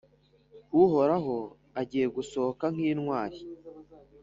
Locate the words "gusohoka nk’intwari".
2.15-3.37